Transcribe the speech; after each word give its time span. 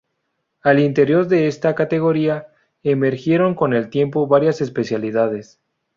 Al 0.63 0.79
interior 0.79 1.27
de 1.27 1.45
esta 1.47 1.75
categoría, 1.75 2.47
emergieron 2.81 3.53
con 3.53 3.75
el 3.75 3.91
tiempo 3.91 4.25
varias 4.25 4.59
especialidades. 4.59 5.59